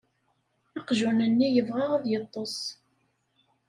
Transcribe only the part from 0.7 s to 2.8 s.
Aqjun-nni yebɣa ad yeṭṭes.